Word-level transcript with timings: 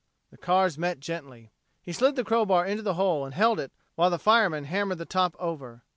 The 0.31 0.37
cars 0.37 0.79
met 0.79 0.99
gently. 0.99 1.51
He 1.83 1.93
slid 1.93 2.15
the 2.15 2.23
crow 2.23 2.43
bar 2.43 2.65
into 2.65 2.81
the 2.81 2.95
hole 2.95 3.23
and 3.23 3.35
held 3.35 3.59
it 3.59 3.71
while 3.93 4.09
the 4.09 4.17
fireman 4.17 4.63
hammered 4.63 4.97
the 4.97 5.05
top 5.05 5.35
over. 5.37 5.83